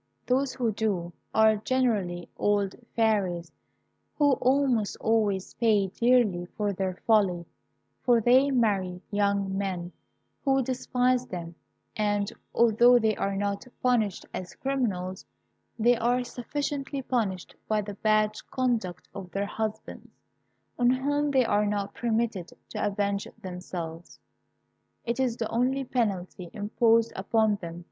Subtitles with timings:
[0.25, 3.51] Those who do are generally old fairies,
[4.15, 7.45] who almost always pay dearly for their folly;
[8.01, 9.91] for they marry young men,
[10.43, 11.53] who despise them,
[11.95, 15.23] and, although they are not punished as criminals,
[15.77, 20.09] they are sufficiently punished by the bad conduct of their husbands,
[20.79, 24.17] on whom they are not permitted to avenge themselves.
[25.05, 27.79] "It is the only penalty imposed upon them.